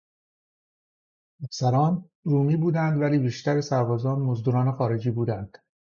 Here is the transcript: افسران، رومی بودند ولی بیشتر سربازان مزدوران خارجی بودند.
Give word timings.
افسران، 1.43 2.05
رومی 2.23 2.57
بودند 2.57 3.01
ولی 3.01 3.17
بیشتر 3.19 3.61
سربازان 3.61 4.19
مزدوران 4.19 4.71
خارجی 4.71 5.11
بودند. 5.11 5.57